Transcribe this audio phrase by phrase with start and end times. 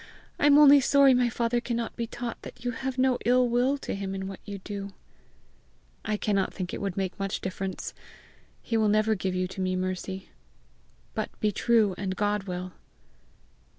[0.39, 3.77] I am only sorry my father cannot be taught that you have no ill will
[3.77, 4.93] to him in what you do."
[6.03, 7.93] "I cannot think it would make much difference.
[8.63, 10.29] He will never give you to me, Mercy.
[11.13, 12.71] But be true, and God will."